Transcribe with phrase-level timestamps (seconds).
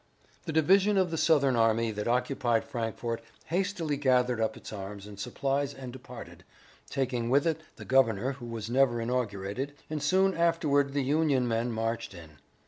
[0.45, 5.19] The division of the Southern army that occupied Frankfort hastily gathered up its arms and
[5.19, 6.43] supplies and departed,
[6.89, 11.71] taking with it the governor who was never inaugurated, and soon afterward the Union men
[11.71, 12.39] marched in.